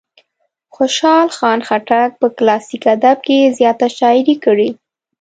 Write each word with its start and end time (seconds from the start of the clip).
خوشال 0.75 1.27
خان 1.37 1.59
خټک 1.67 2.11
په 2.21 2.27
کلاسیک 2.37 2.83
ادب 2.95 3.17
کې 3.27 3.53
زیاته 3.57 3.87
شاعري 3.97 4.35
کړې. 4.45 4.69